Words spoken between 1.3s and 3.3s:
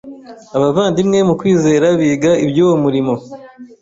kwizera biga iby’uwo murimo